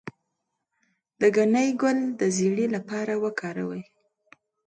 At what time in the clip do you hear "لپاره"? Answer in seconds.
2.75-3.13